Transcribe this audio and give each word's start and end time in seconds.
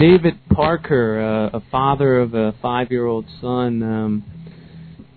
David 0.00 0.38
Parker, 0.48 1.20
uh, 1.20 1.58
a 1.58 1.62
father 1.70 2.20
of 2.20 2.32
a 2.32 2.54
five-year-old 2.62 3.26
son, 3.38 3.82
um, 3.82 4.24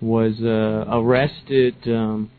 was 0.02 0.34
uh, 0.42 0.84
arrested 0.94 1.74
um, 1.86 2.30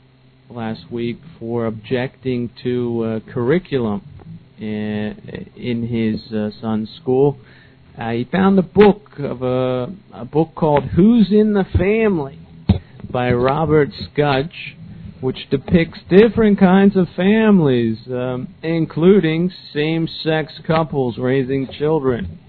last 0.51 0.91
week 0.91 1.17
for 1.39 1.65
objecting 1.65 2.51
to 2.61 3.01
uh, 3.25 3.33
curriculum 3.33 4.03
in, 4.59 5.49
in 5.55 5.87
his 5.87 6.31
uh, 6.31 6.51
son's 6.61 6.87
school. 7.01 7.39
Uh, 7.97 8.11
he 8.11 8.25
found 8.25 8.59
a 8.59 8.61
book 8.61 9.13
of 9.17 9.41
a, 9.41 9.87
a 10.13 10.25
book 10.25 10.53
called 10.53 10.83
"Who's 10.95 11.31
in 11.31 11.53
the 11.53 11.65
Family" 11.75 12.37
by 13.09 13.31
Robert 13.31 13.89
Skutch, 13.89 14.53
which 15.21 15.49
depicts 15.49 15.99
different 16.09 16.59
kinds 16.59 16.95
of 16.95 17.07
families, 17.15 17.97
um, 18.07 18.53
including 18.61 19.51
same-sex 19.73 20.53
couples 20.65 21.17
raising 21.17 21.67
children. 21.67 22.39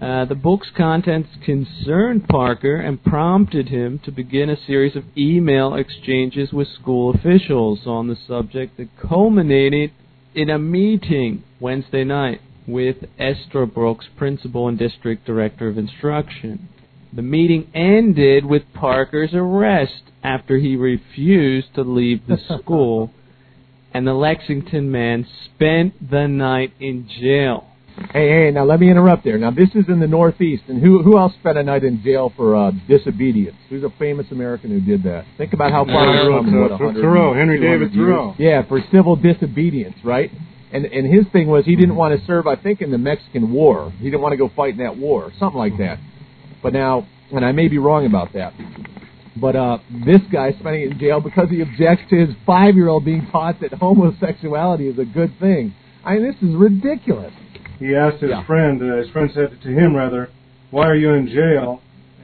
Uh, 0.00 0.24
the 0.24 0.34
book's 0.34 0.68
contents 0.76 1.28
concerned 1.44 2.26
Parker 2.26 2.74
and 2.74 3.04
prompted 3.04 3.68
him 3.68 4.00
to 4.04 4.10
begin 4.10 4.50
a 4.50 4.56
series 4.66 4.96
of 4.96 5.04
email 5.16 5.74
exchanges 5.74 6.52
with 6.52 6.66
school 6.66 7.14
officials 7.14 7.86
on 7.86 8.08
the 8.08 8.16
subject 8.26 8.76
that 8.76 8.88
culminated 9.00 9.92
in 10.34 10.50
a 10.50 10.58
meeting 10.58 11.44
Wednesday 11.60 12.02
night 12.02 12.40
with 12.66 12.96
Estabrook's, 13.18 14.06
principal 14.16 14.66
and 14.66 14.76
district 14.76 15.24
director 15.24 15.68
of 15.68 15.78
instruction. 15.78 16.68
The 17.14 17.22
meeting 17.22 17.70
ended 17.74 18.46
with 18.46 18.62
Parker's 18.74 19.34
arrest 19.34 20.02
after 20.22 20.56
he 20.56 20.76
refused 20.76 21.74
to 21.74 21.82
leave 21.82 22.26
the 22.26 22.38
school, 22.62 23.12
and 23.92 24.06
the 24.06 24.14
Lexington 24.14 24.90
man 24.90 25.26
spent 25.44 26.10
the 26.10 26.26
night 26.26 26.72
in 26.80 27.08
jail. 27.20 27.68
Hey, 28.14 28.28
hey, 28.28 28.50
now 28.50 28.64
let 28.64 28.80
me 28.80 28.90
interrupt 28.90 29.22
there. 29.24 29.36
Now 29.36 29.50
this 29.50 29.68
is 29.74 29.84
in 29.88 30.00
the 30.00 30.06
Northeast, 30.06 30.62
and 30.68 30.80
who 30.80 31.02
who 31.02 31.18
else 31.18 31.34
spent 31.38 31.58
a 31.58 31.62
night 31.62 31.84
in 31.84 32.02
jail 32.02 32.32
for 32.34 32.56
uh, 32.56 32.70
disobedience? 32.88 33.56
Who's 33.68 33.84
a 33.84 33.92
famous 33.98 34.26
American 34.30 34.70
who 34.70 34.80
did 34.80 35.02
that? 35.02 35.26
Think 35.36 35.52
about 35.52 35.72
how 35.72 35.84
far 35.84 36.10
we've 36.10 36.42
come. 36.42 36.48
in, 36.48 36.60
What, 36.60 36.70
100, 36.70 37.02
Thoreau, 37.02 37.34
Henry 37.34 37.60
David? 37.60 37.92
Thoreau. 37.92 38.34
Yeah, 38.38 38.66
for 38.66 38.80
civil 38.90 39.16
disobedience, 39.16 39.96
right? 40.02 40.30
And 40.72 40.86
and 40.86 41.12
his 41.12 41.26
thing 41.32 41.48
was 41.48 41.66
he 41.66 41.76
didn't 41.76 41.96
want 41.96 42.18
to 42.18 42.26
serve. 42.26 42.46
I 42.46 42.56
think 42.56 42.80
in 42.80 42.90
the 42.90 42.96
Mexican 42.98 43.52
War, 43.52 43.92
he 43.98 44.04
didn't 44.04 44.22
want 44.22 44.32
to 44.32 44.38
go 44.38 44.50
fight 44.56 44.72
in 44.72 44.78
that 44.78 44.96
war, 44.96 45.30
something 45.38 45.58
like 45.58 45.76
that. 45.76 45.98
But 46.62 46.72
now, 46.72 47.06
and 47.32 47.44
I 47.44 47.52
may 47.52 47.68
be 47.68 47.78
wrong 47.78 48.06
about 48.06 48.32
that. 48.34 48.52
But 49.36 49.56
uh, 49.56 49.78
this 50.04 50.20
guy 50.30 50.52
spending 50.52 50.82
it 50.82 50.92
in 50.92 50.98
jail 50.98 51.20
because 51.20 51.48
he 51.48 51.62
objects 51.62 52.04
to 52.10 52.26
his 52.26 52.36
five-year-old 52.46 53.04
being 53.04 53.26
taught 53.32 53.60
that 53.60 53.72
homosexuality 53.72 54.88
is 54.88 54.98
a 54.98 55.04
good 55.04 55.32
thing. 55.40 55.74
I 56.04 56.14
mean, 56.14 56.22
this 56.26 56.36
is 56.48 56.54
ridiculous. 56.54 57.32
He 57.78 57.94
asked 57.96 58.18
his 58.20 58.30
Yeah. 58.30 58.44
friend, 58.44 58.82
uh, 58.82 58.96
his 58.96 59.08
friend 59.08 59.30
said 59.32 59.58
to 59.62 59.68
him 59.68 59.96
rather, 59.96 60.28
why 60.70 60.86
are 60.86 60.94
you 60.94 61.12
in 61.14 61.26
jail? 61.28 61.80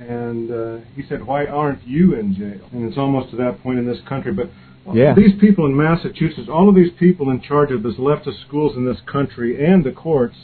And 0.07 0.51
uh, 0.51 0.77
he 0.95 1.03
said, 1.03 1.27
why 1.27 1.47
aren't 1.47 1.87
you 1.87 2.15
in 2.15 2.35
jail? 2.35 2.61
And 2.73 2.87
it's 2.89 2.99
almost 2.99 3.31
to 3.31 3.37
that 3.37 3.63
point 3.63 3.79
in 3.79 3.87
this 3.87 4.01
country. 4.03 4.33
But 4.33 4.51
Yeah. 4.93 5.15
these 5.15 5.35
people 5.41 5.67
in 5.67 5.77
Massachusetts, 5.77 6.49
all 6.49 6.69
of 6.69 6.75
these 6.75 6.93
people 6.93 7.31
in 7.31 7.41
charge 7.41 7.71
of 7.73 7.83
this 7.83 7.97
leftist 7.97 8.41
schools 8.47 8.77
in 8.77 8.85
this 8.85 9.01
country 9.01 9.65
and 9.65 9.83
the 9.83 9.93
courts, 9.93 10.37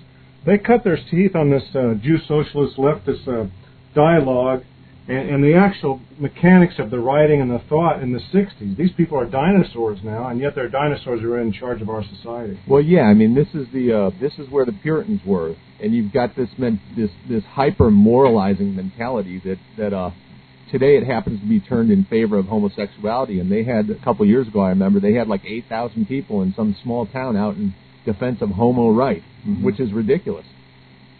they 0.44 0.58
cut 0.58 0.82
their 0.84 0.98
teeth 1.10 1.36
on 1.36 1.50
this 1.50 1.64
uh, 1.74 1.94
Jew 1.94 2.18
socialist 2.18 2.76
leftist 2.76 3.28
uh, 3.28 3.46
dialogue 3.94 4.62
and, 5.06 5.30
and 5.30 5.44
the 5.44 5.54
actual 5.54 6.00
mechanics 6.18 6.74
of 6.78 6.90
the 6.90 6.98
writing 6.98 7.40
and 7.40 7.50
the 7.50 7.60
thought 7.68 8.02
in 8.02 8.12
the 8.12 8.20
60s. 8.20 8.76
These 8.76 8.92
people 8.96 9.18
are 9.18 9.26
dinosaurs 9.26 9.98
now, 10.02 10.28
and 10.28 10.40
yet 10.40 10.54
they're 10.54 10.68
dinosaurs 10.68 11.20
who 11.20 11.32
are 11.32 11.40
in 11.40 11.52
charge 11.52 11.82
of 11.82 11.88
our 11.88 12.02
society. 12.02 12.58
Well, 12.66 12.80
yeah, 12.80 13.02
I 13.02 13.14
mean, 13.14 13.34
this 13.34 13.48
is 13.54 13.66
the 13.72 13.92
uh, 13.92 14.10
this 14.20 14.32
is 14.38 14.48
where 14.50 14.64
the 14.64 14.72
Puritans 14.72 15.20
were, 15.26 15.54
and 15.80 15.94
you've 15.94 16.12
got 16.12 16.36
this 16.36 16.48
men- 16.56 16.80
this 16.96 17.10
this 17.28 17.44
hyper 17.44 17.90
moralizing 17.90 18.74
mentality 18.74 19.42
that 19.44 19.58
that 19.76 19.92
uh, 19.92 20.10
today 20.70 20.96
it 20.96 21.06
happens 21.06 21.40
to 21.40 21.46
be 21.46 21.60
turned 21.60 21.90
in 21.90 22.04
favor 22.04 22.38
of 22.38 22.46
homosexuality. 22.46 23.40
And 23.40 23.52
they 23.52 23.64
had 23.64 23.90
a 23.90 24.02
couple 24.02 24.24
years 24.26 24.48
ago, 24.48 24.60
I 24.60 24.70
remember 24.70 25.00
they 25.00 25.14
had 25.14 25.28
like 25.28 25.44
eight 25.44 25.66
thousand 25.68 26.06
people 26.06 26.42
in 26.42 26.54
some 26.56 26.74
small 26.82 27.06
town 27.06 27.36
out 27.36 27.56
in 27.56 27.74
defense 28.06 28.38
of 28.40 28.50
homo 28.50 28.90
right, 28.90 29.22
which 29.62 29.80
is 29.80 29.92
ridiculous. 29.92 30.46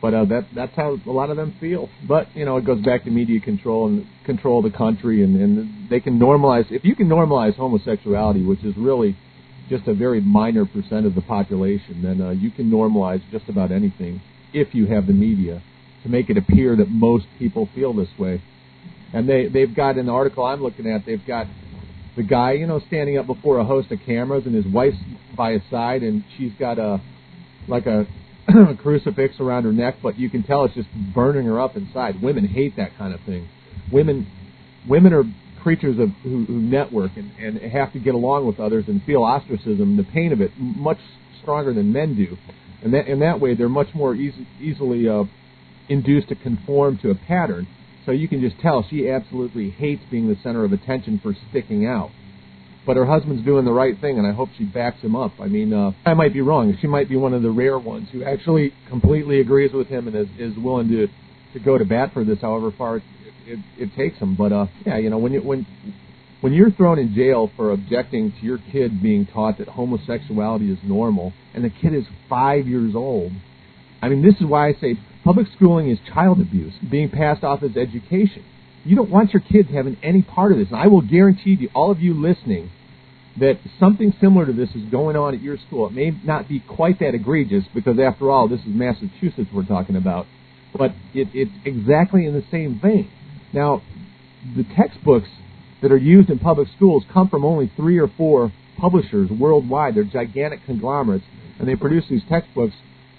But 0.04 0.12
uh, 0.12 0.25
that 0.26 0.48
that's 0.54 0.76
how 0.76 0.98
a 1.06 1.10
lot 1.10 1.31
of 1.31 1.38
them 1.38 1.56
feel. 1.59 1.88
But 2.06 2.26
you 2.37 2.44
know, 2.44 2.59
it 2.59 2.66
goes 2.66 2.78
back 2.82 3.04
to 3.04 3.10
media 3.10 3.41
control 3.41 3.87
and 3.87 4.06
control 4.26 4.59
of 4.59 4.70
the 4.70 4.76
country, 4.76 5.25
and, 5.25 5.34
and 5.41 5.88
they 5.88 5.98
can 5.98 6.19
normalize. 6.19 6.70
If 6.70 6.84
you 6.84 6.94
can 6.94 7.09
normalize 7.09 7.56
homosexuality, 7.56 8.44
which 8.44 8.62
is 8.65 8.76
really 8.76 9.16
just 9.70 9.88
a 9.88 9.94
very 9.94 10.20
minor 10.20 10.66
percent 10.66 11.06
of 11.06 11.15
the 11.15 11.22
population, 11.22 12.03
then 12.03 12.20
uh, 12.20 12.32
you 12.32 12.50
can 12.50 12.70
normalize 12.70 13.22
just 13.32 13.48
about 13.48 13.72
anything 13.72 14.20
if 14.53 14.75
you 14.75 14.84
have 14.88 15.06
the 15.06 15.15
media 15.15 15.62
to 16.03 16.10
make 16.10 16.28
it 16.28 16.36
appear 16.36 16.76
that 16.76 16.91
most 16.91 17.25
people 17.38 17.71
feel 17.75 17.94
this 17.94 18.10
way. 18.19 18.42
And 19.15 19.26
they 19.26 19.48
they've 19.48 19.75
got 19.75 19.97
in 19.97 20.04
the 20.04 20.12
article 20.12 20.44
I'm 20.44 20.62
looking 20.62 20.86
at, 20.86 21.06
they've 21.06 21.26
got 21.26 21.47
the 22.15 22.25
guy, 22.25 22.53
you 22.53 22.66
know, 22.66 22.82
standing 22.88 23.16
up 23.16 23.26
before 23.26 23.56
a 23.56 23.65
host 23.65 23.91
of 23.91 24.00
cameras, 24.04 24.44
and 24.44 24.54
his 24.54 24.66
wife's 24.66 24.98
by 25.34 25.53
his 25.53 25.62
side, 25.71 26.03
and 26.03 26.25
she's 26.36 26.53
got 26.59 26.78
a 26.78 27.00
like 27.69 27.86
a 27.86 28.06
crucifix 28.82 29.41
around 29.41 29.65
her 29.65 29.72
neck, 29.72 29.97
but 30.03 30.19
you 30.19 30.31
can 30.31 30.43
tell 30.43 30.65
it's 30.65 30.75
just 30.75 30.88
burning 31.15 31.47
her 31.47 31.60
up 31.60 31.77
inside. 31.77 32.22
Women 32.22 32.47
hate 32.47 32.77
that 32.77 32.97
kind 32.97 33.15
of 33.15 33.21
thing. 33.27 33.49
Women 33.93 34.27
women 34.88 35.12
are 35.12 35.25
creatures 35.62 35.99
of 35.99 36.10
who, 36.22 36.44
who 36.44 36.60
network 36.60 37.12
and, 37.16 37.33
and 37.38 37.72
have 37.72 37.93
to 37.94 37.99
get 37.99 38.15
along 38.15 38.47
with 38.47 38.60
others 38.60 38.84
and 38.87 39.03
feel 39.04 39.22
ostracism, 39.22 39.97
the 39.97 40.04
pain 40.04 40.33
of 40.33 40.41
it, 40.41 40.50
much 40.59 40.99
stronger 41.41 41.72
than 41.72 41.93
men 41.93 42.15
do. 42.15 42.37
And 42.83 42.93
that 42.93 43.06
in 43.06 43.21
that 43.21 43.41
way, 43.41 43.54
they're 43.54 43.69
much 43.69 43.88
more 43.94 44.15
easy, 44.15 44.47
easily 44.60 45.09
uh, 45.09 45.25
induced 45.88 46.28
to 46.28 46.34
conform 46.34 46.99
to 46.99 47.10
a 47.10 47.15
pattern. 47.15 47.66
So 48.04 48.12
you 48.12 48.28
can 48.28 48.43
just 48.43 48.60
tell 48.60 48.87
she 48.88 49.09
absolutely 49.09 49.71
hates 49.71 50.03
being 50.10 50.28
the 50.28 50.37
center 50.43 50.65
of 50.65 50.72
attention 50.72 51.19
for 51.22 51.34
sticking 51.49 51.87
out. 51.87 52.10
But 52.87 52.97
her 52.97 53.06
husband's 53.06 53.45
doing 53.45 53.65
the 53.65 53.72
right 53.72 53.99
thing, 53.99 54.19
and 54.19 54.27
I 54.27 54.33
hope 54.33 54.50
she 54.59 54.65
backs 54.65 55.00
him 55.00 55.17
up. 55.17 55.33
I 55.41 55.47
mean, 55.47 55.72
uh, 55.72 55.93
I 56.05 56.12
might 56.15 56.34
be 56.34 56.43
wrong. 56.43 56.77
She 56.81 56.87
might 56.87 57.09
be 57.09 57.17
one 57.17 57.33
of 57.33 57.43
the 57.43 57.50
rare 57.50 57.78
ones 57.78 58.09
who 58.12 58.22
actually 58.22 58.75
completely 58.89 59.41
agrees 59.41 59.72
with 59.72 59.87
him 59.89 60.06
and 60.06 60.17
is, 60.17 60.28
is 60.39 60.59
willing 60.59 60.89
to 60.89 61.09
to 61.55 61.61
go 61.61 61.78
to 61.78 61.84
bat 61.84 62.12
for 62.12 62.25
this, 62.25 62.41
however 62.43 62.72
far 62.77 62.97
it, 62.97 63.03
it, 63.47 63.59
it 63.78 63.97
takes 63.97 64.19
him. 64.19 64.34
But 64.34 64.53
uh, 64.53 64.67
yeah, 64.84 64.99
you 64.99 65.09
know, 65.09 65.19
when 65.19 65.33
you 65.33 65.41
when 65.41 65.67
when 66.41 66.53
you're 66.53 66.72
thrown 66.72 66.99
in 66.99 67.15
jail 67.15 67.50
for 67.56 67.72
objecting 67.72 68.33
to 68.33 68.45
your 68.45 68.59
kid 68.71 69.03
being 69.03 69.25
taught 69.27 69.59
that 69.59 69.69
homosexuality 69.69 70.71
is 70.71 70.78
normal, 70.83 71.33
and 71.55 71.65
the 71.65 71.71
kid 71.71 71.95
is 71.95 72.05
five 72.28 72.66
years 72.66 72.95
old, 72.95 73.33
I 74.03 74.09
mean, 74.09 74.22
this 74.22 74.34
is 74.34 74.47
why 74.47 74.69
I 74.69 74.75
say 74.75 74.99
public 75.25 75.47
schooling 75.56 75.89
is 75.89 75.99
child 76.12 76.41
abuse 76.41 76.75
being 76.91 77.09
passed 77.09 77.45
off 77.45 77.62
as 77.62 77.77
education. 77.77 78.45
You 78.84 78.97
don't 78.97 79.11
want 79.11 79.33
your 79.33 79.43
kids 79.43 79.71
having 79.72 79.97
any 80.03 80.22
part 80.22 80.53
of 80.53 80.59
this. 80.59 80.69
And 80.69 80.77
I 80.77 80.87
will 80.89 81.00
guarantee 81.00 81.56
to 81.56 81.67
all 81.75 81.91
of 81.91 82.00
you 82.00 82.15
listening 82.15 82.71
that 83.39 83.59
something 83.81 84.15
similar 84.21 84.47
to 84.47 84.53
this 84.53 84.71
is 84.75 84.84
going 84.91 85.17
on 85.17 85.34
at 85.34 85.43
your 85.43 85.56
school. 85.67 85.87
It 85.89 85.93
may 85.93 86.11
not 86.22 86.49
be 86.49 86.61
quite 86.61 87.00
that 87.00 87.15
egregious 87.15 87.65
because, 87.75 87.99
after 87.99 88.31
all, 88.31 88.47
this 88.49 88.61
is 88.61 88.67
Massachusetts 88.69 89.49
we're 89.53 89.65
talking 89.65 89.97
about, 89.97 90.27
but 90.77 90.93
it, 91.15 91.28
it's 91.34 91.50
exactly 91.65 92.27
in 92.27 92.34
the 92.34 92.45
same 92.50 92.78
vein. 92.81 93.11
Now, 93.53 93.83
the 94.56 94.65
textbooks 94.77 95.28
that 95.83 95.91
are 95.91 95.97
used 95.97 96.31
in 96.31 96.39
public 96.39 96.69
schools 96.77 97.05
come 97.12 97.28
from 97.28 97.45
only 97.45 97.72
three 97.77 97.99
or 97.99 98.09
four 98.09 98.53
publishers 98.78 99.31
worldwide. 99.31 99.95
They're 99.95 100.05
gigantic 100.05 100.65
conglomerates, 100.65 101.25
and 101.59 101.66
they 101.66 101.77
produce 101.77 102.05
these 102.09 102.22
textbooks, 102.28 102.75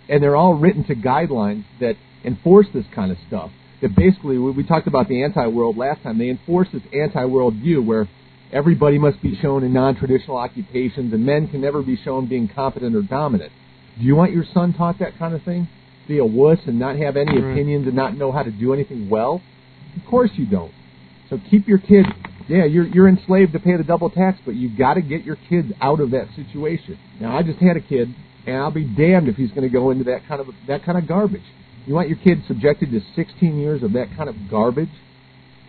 and 0.08 0.22
they're 0.22 0.36
all 0.36 0.54
written 0.54 0.84
to 0.86 0.96
guidelines 0.96 1.66
that 1.80 1.96
enforce 2.24 2.68
this 2.74 2.86
kind 2.94 3.12
of 3.12 3.18
stuff. 3.28 3.52
That 3.82 3.96
basically, 3.96 4.38
we 4.38 4.52
we 4.52 4.64
talked 4.64 4.88
about 4.88 5.08
the 5.10 5.24
anti-world 5.24 5.78
last 5.78 6.02
time. 6.04 6.18
They 6.18 6.30
enforce 6.30 6.68
this 6.72 6.84
anti-world 6.94 7.56
view 7.56 7.82
where 7.82 8.08
everybody 8.52 8.98
must 8.98 9.22
be 9.22 9.38
shown 9.42 9.64
in 9.64 9.74
non-traditional 9.74 10.38
occupations, 10.38 11.14
and 11.14 11.26
men 11.26 11.48
can 11.48 11.62
never 11.62 11.82
be 11.82 11.98
shown 11.98 12.28
being 12.28 12.48
competent 12.48 12.96
or 12.96 13.02
dominant. 13.02 13.52
Do 14.00 14.06
you 14.06 14.16
want 14.16 14.32
your 14.32 14.46
son 14.54 14.74
taught 14.74 15.00
that 15.00 15.18
kind 15.18 15.34
of 15.34 15.44
thing? 15.44 15.68
Be 16.08 16.20
a 16.20 16.26
wuss 16.26 16.60
and 16.68 16.80
not 16.80 16.96
have 16.98 17.18
any 17.18 17.40
Right. 17.40 17.52
opinions 17.52 17.88
and 17.88 17.96
not 17.96 18.16
know 18.18 18.32
how 18.32 18.44
to 18.44 18.52
do 18.52 18.74
anything 18.74 19.10
well? 19.10 19.42
Of 19.98 20.06
course 20.06 20.32
you 20.36 20.46
don't. 20.46 20.72
So 21.30 21.40
keep 21.50 21.68
your 21.68 21.80
kid. 21.80 22.06
Yeah, 22.48 22.66
you're 22.66 22.86
you're 22.86 23.08
enslaved 23.08 23.54
to 23.54 23.60
pay 23.60 23.76
the 23.76 23.84
double 23.84 24.10
tax, 24.10 24.38
but 24.46 24.56
you've 24.56 24.78
got 24.78 24.94
to 24.94 25.02
get 25.02 25.24
your 25.26 25.38
kids 25.50 25.72
out 25.82 26.00
of 26.00 26.12
that 26.12 26.28
situation. 26.36 26.98
Now, 27.20 27.36
I 27.38 27.42
just 27.42 27.60
had 27.60 27.76
a 27.76 27.82
kid, 27.82 28.14
and 28.46 28.56
I'll 28.58 28.72
be 28.72 28.84
damned 28.86 29.28
if 29.28 29.36
he's 29.36 29.50
going 29.50 29.64
to 29.64 29.70
go 29.70 29.90
into 29.90 30.04
that 30.06 30.28
kind 30.28 30.40
of 30.40 30.48
that 30.68 30.84
kind 30.84 30.98
of 30.98 31.08
garbage. 31.08 31.42
You 31.86 31.94
want 31.94 32.10
your 32.10 32.18
kid 32.18 32.44
subjected 32.48 32.92
to 32.92 33.02
16 33.16 33.58
years 33.58 33.84
of 33.84 33.94
that 33.94 34.08
kind 34.18 34.30
of 34.30 34.36
garbage? 34.50 34.90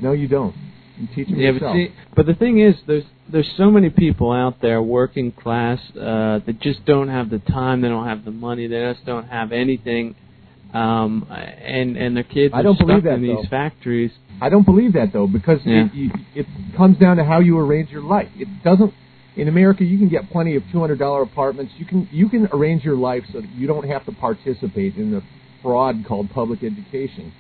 No, 0.00 0.12
you 0.12 0.28
don't. 0.28 0.54
You 0.98 1.08
teach 1.14 1.28
them 1.28 1.38
Yeah, 1.38 1.50
yourself. 1.52 1.72
but 1.72 1.76
see, 1.76 1.92
but 2.14 2.26
the 2.26 2.34
thing 2.34 2.58
is, 2.60 2.74
there's 2.86 3.04
there's 3.30 3.50
so 3.56 3.70
many 3.70 3.90
people 3.90 4.30
out 4.32 4.60
there, 4.62 4.80
working 4.80 5.32
class, 5.32 5.78
uh, 5.96 6.38
that 6.46 6.60
just 6.60 6.84
don't 6.86 7.08
have 7.08 7.28
the 7.28 7.40
time, 7.40 7.80
they 7.80 7.88
don't 7.88 8.06
have 8.06 8.24
the 8.24 8.30
money, 8.30 8.66
they 8.68 8.80
just 8.94 9.04
don't 9.04 9.26
have 9.28 9.50
anything, 9.52 10.14
um, 10.72 11.26
and 11.30 11.96
and 11.96 12.16
their 12.16 12.22
kids 12.24 12.54
I 12.54 12.60
are 12.60 12.62
don't 12.62 12.76
stuck 12.76 12.86
believe 12.86 13.04
that, 13.04 13.14
in 13.14 13.22
these 13.22 13.36
though. 13.36 13.48
factories. 13.50 14.12
I 14.40 14.48
don't 14.48 14.64
believe 14.64 14.92
that 14.94 15.12
though, 15.12 15.26
because 15.26 15.60
Yeah. 15.64 15.88
it, 15.92 16.12
it 16.34 16.46
comes 16.76 16.98
down 16.98 17.16
to 17.18 17.24
how 17.24 17.40
you 17.40 17.58
arrange 17.58 17.90
your 17.90 18.02
life. 18.02 18.28
It 18.36 18.48
doesn't. 18.64 18.92
In 19.36 19.48
America, 19.48 19.84
you 19.84 19.98
can 19.98 20.08
get 20.08 20.30
plenty 20.30 20.56
of 20.56 20.62
two 20.72 20.80
hundred 20.80 20.98
dollar 20.98 21.20
apartments. 21.22 21.72
You 21.76 21.84
can 21.84 22.08
you 22.10 22.28
can 22.30 22.48
arrange 22.52 22.84
your 22.84 22.96
life 22.96 23.24
so 23.32 23.40
that 23.42 23.50
you 23.50 23.66
don't 23.66 23.86
have 23.86 24.04
to 24.06 24.12
participate 24.12 24.96
in 24.96 25.10
the 25.10 25.22
fraud 25.66 26.04
called 26.06 26.30
public 26.30 26.62
education. 26.62 27.32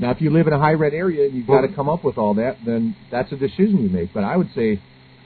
Now, 0.00 0.10
if 0.10 0.20
you 0.20 0.30
live 0.30 0.48
in 0.48 0.52
a 0.52 0.58
high 0.58 0.72
rent 0.72 0.92
area 0.92 1.26
and 1.26 1.34
you've 1.34 1.46
got 1.46 1.60
to 1.62 1.68
come 1.68 1.88
up 1.88 2.04
with 2.04 2.18
all 2.18 2.34
that, 2.34 2.58
then 2.66 2.96
that's 3.10 3.30
a 3.32 3.36
decision 3.36 3.78
you 3.82 3.88
make. 3.88 4.12
But 4.12 4.24
I 4.24 4.36
would 4.36 4.48
say 4.54 4.80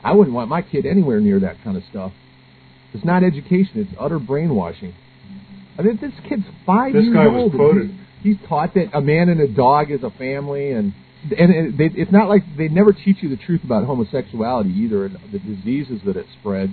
I 0.04 0.12
wouldn't 0.12 0.34
want 0.34 0.48
my 0.50 0.62
kid 0.62 0.84
anywhere 0.84 1.20
near 1.20 1.40
that 1.40 1.56
kind 1.64 1.76
of 1.76 1.82
stuff. 1.90 2.12
It's 2.92 3.04
not 3.04 3.24
education; 3.24 3.72
it's 3.76 3.92
utter 3.98 4.18
brainwashing. 4.18 4.94
I 5.78 5.82
mean, 5.82 5.98
this 6.00 6.12
kid's 6.28 6.44
five 6.66 6.92
This 6.92 7.04
years 7.04 7.14
guy 7.14 7.26
old. 7.26 7.54
was 7.54 7.58
quoted. 7.58 7.90
He's, 8.20 8.36
he's 8.36 8.48
taught 8.48 8.74
that 8.74 8.90
a 8.92 9.00
man 9.00 9.30
and 9.30 9.40
a 9.40 9.48
dog 9.48 9.90
is 9.90 10.02
a 10.02 10.10
family, 10.10 10.72
and 10.72 10.92
and 11.36 11.50
it, 11.50 11.78
they, 11.78 12.00
it's 12.00 12.12
not 12.12 12.28
like 12.28 12.42
they 12.58 12.68
never 12.68 12.92
teach 12.92 13.18
you 13.20 13.30
the 13.30 13.42
truth 13.42 13.64
about 13.64 13.84
homosexuality 13.84 14.70
either, 14.70 15.06
and 15.06 15.18
the 15.32 15.38
diseases 15.38 16.00
that 16.04 16.16
it 16.16 16.26
spreads. 16.40 16.72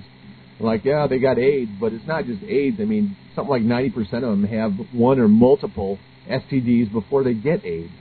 Like, 0.59 0.83
yeah, 0.83 1.07
they 1.07 1.19
got 1.19 1.39
AIDS, 1.39 1.71
but 1.79 1.93
it's 1.93 2.05
not 2.05 2.25
just 2.25 2.43
AIDS. 2.43 2.77
I 2.81 2.85
mean, 2.85 3.15
something 3.35 3.49
like 3.49 3.61
ninety 3.61 3.89
percent 3.89 4.25
of 4.25 4.31
them 4.31 4.43
have 4.43 4.73
one 4.91 5.19
or 5.19 5.27
multiple 5.27 5.97
STDs 6.29 6.91
before 6.91 7.23
they 7.23 7.33
get 7.33 7.63
AIDS. 7.65 7.91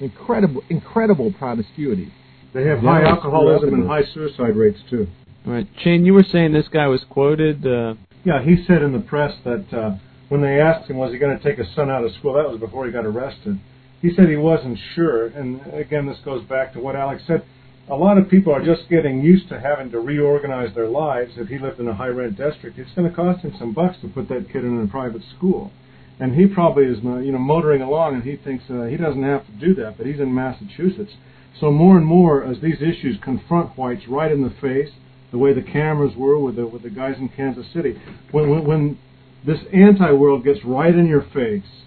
Incredible, 0.00 0.62
incredible 0.68 1.32
promiscuity. 1.32 2.12
They 2.54 2.66
have 2.66 2.82
Yeah, 2.82 2.90
high 2.90 3.00
it's 3.00 3.08
alcoholism 3.08 3.74
and 3.74 3.88
high 3.88 4.04
suicide 4.14 4.56
rates 4.56 4.78
too. 4.88 5.08
All 5.46 5.52
right, 5.52 5.66
Shane, 5.82 6.04
you 6.04 6.14
were 6.14 6.24
saying 6.24 6.52
this 6.52 6.68
guy 6.68 6.86
was 6.86 7.04
quoted. 7.08 7.66
Uh, 7.66 7.94
Yeah, 8.24 8.42
he 8.42 8.64
said 8.66 8.82
in 8.82 8.92
the 8.92 9.00
press 9.00 9.34
that 9.44 9.72
uh, 9.72 9.96
when 10.28 10.42
they 10.42 10.60
asked 10.60 10.90
him 10.90 10.96
was 10.96 11.12
he 11.12 11.18
going 11.18 11.36
to 11.36 11.42
take 11.42 11.58
his 11.58 11.68
son 11.74 11.90
out 11.90 12.04
of 12.04 12.12
school, 12.14 12.34
that 12.34 12.48
was 12.48 12.58
before 12.58 12.86
he 12.86 12.92
got 12.92 13.06
arrested. 13.06 13.58
He 14.02 14.14
said 14.14 14.28
he 14.28 14.36
wasn't 14.36 14.78
sure, 14.94 15.26
and 15.26 15.60
again, 15.72 16.06
this 16.06 16.18
goes 16.24 16.44
back 16.44 16.72
to 16.74 16.80
what 16.80 16.96
Alex 16.96 17.22
said. 17.26 17.42
A 17.88 17.94
lot 17.94 18.18
of 18.18 18.28
people 18.28 18.52
are 18.52 18.64
just 18.64 18.88
getting 18.90 19.22
used 19.22 19.48
to 19.48 19.60
having 19.60 19.92
to 19.92 20.00
reorganize 20.00 20.74
their 20.74 20.88
lives. 20.88 21.34
If 21.36 21.46
he 21.46 21.56
lived 21.56 21.78
in 21.78 21.86
a 21.86 21.94
high 21.94 22.08
rent 22.08 22.36
district, 22.36 22.80
it's 22.80 22.90
going 22.96 23.08
to 23.08 23.14
cost 23.14 23.44
him 23.44 23.54
some 23.60 23.72
bucks 23.72 23.96
to 24.00 24.08
put 24.08 24.28
that 24.28 24.48
kid 24.52 24.64
in 24.64 24.82
a 24.82 24.88
private 24.88 25.22
school. 25.36 25.70
And 26.18 26.34
he 26.34 26.46
probably 26.46 26.86
is, 26.86 26.98
uh, 27.04 27.18
you 27.18 27.30
know, 27.30 27.38
motoring 27.38 27.82
along, 27.82 28.14
and 28.14 28.24
he 28.24 28.34
thinks 28.34 28.64
uh, 28.68 28.84
he 28.84 28.96
doesn't 28.96 29.22
have 29.22 29.46
to 29.46 29.52
do 29.52 29.72
that, 29.76 29.98
but 29.98 30.06
he's 30.06 30.18
in 30.18 30.34
Massachusetts. 30.34 31.12
So 31.60 31.70
more 31.70 31.96
and 31.96 32.04
more, 32.04 32.42
as 32.42 32.60
these 32.60 32.82
issues 32.82 33.18
confront 33.22 33.78
whites 33.78 34.08
right 34.08 34.32
in 34.32 34.42
the 34.42 34.54
face, 34.60 34.92
the 35.30 35.38
way 35.38 35.52
the 35.52 35.62
cameras 35.62 36.16
were 36.16 36.38
with 36.38 36.56
the 36.56 36.66
with 36.66 36.82
the 36.82 36.90
guys 36.90 37.16
in 37.18 37.28
Kansas 37.28 37.66
City, 37.72 38.00
when 38.32 38.50
when, 38.50 38.64
when 38.64 38.98
this 39.46 39.60
anti-world 39.72 40.42
gets 40.42 40.64
right 40.64 40.94
in 40.94 41.06
your 41.06 41.22
face, 41.22 41.84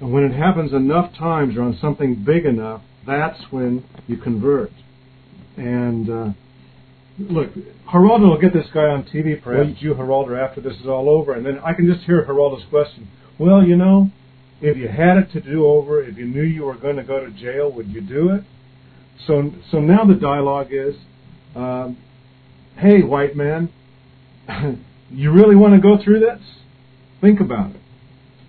and 0.00 0.12
when 0.12 0.22
it 0.22 0.32
happens 0.32 0.72
enough 0.72 1.12
times 1.16 1.56
or 1.56 1.62
on 1.62 1.76
something 1.80 2.22
big 2.24 2.44
enough, 2.44 2.82
that's 3.04 3.50
when 3.50 3.84
you 4.06 4.16
convert. 4.16 4.70
And 5.58 6.08
uh, 6.10 6.28
look, 7.18 7.50
Geraldo 7.92 8.28
will 8.30 8.40
get 8.40 8.52
this 8.52 8.66
guy 8.72 8.86
on 8.86 9.02
TV, 9.04 9.42
perhaps 9.42 9.80
you, 9.80 9.94
Geraldo, 9.94 10.38
after 10.38 10.60
this 10.60 10.74
is 10.78 10.86
all 10.86 11.08
over, 11.08 11.34
and 11.34 11.44
then 11.44 11.58
I 11.64 11.72
can 11.72 11.92
just 11.92 12.04
hear 12.06 12.24
Geraldo's 12.24 12.64
question. 12.70 13.08
Well, 13.38 13.62
you 13.64 13.76
know, 13.76 14.10
if 14.60 14.76
you 14.76 14.88
had 14.88 15.16
it 15.16 15.32
to 15.32 15.40
do 15.40 15.66
over, 15.66 16.02
if 16.02 16.16
you 16.16 16.26
knew 16.26 16.42
you 16.42 16.64
were 16.64 16.76
going 16.76 16.96
to 16.96 17.02
go 17.02 17.24
to 17.24 17.30
jail, 17.30 17.72
would 17.72 17.88
you 17.88 18.00
do 18.00 18.30
it? 18.30 18.44
So, 19.26 19.52
so 19.70 19.80
now 19.80 20.04
the 20.04 20.14
dialogue 20.14 20.68
is, 20.70 20.94
um, 21.56 21.98
hey, 22.76 23.02
white 23.02 23.36
man, 23.36 23.72
you 25.10 25.32
really 25.32 25.56
want 25.56 25.74
to 25.74 25.80
go 25.80 26.02
through 26.02 26.20
this? 26.20 26.40
Think 27.20 27.40
about 27.40 27.70
it. 27.72 27.80